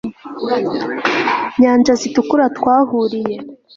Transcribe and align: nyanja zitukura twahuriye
nyanja 1.59 1.93
zitukura 2.01 2.45
twahuriye 2.57 3.37